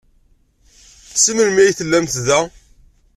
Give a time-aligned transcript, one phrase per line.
[1.23, 2.39] Seg melmi ay tellam da?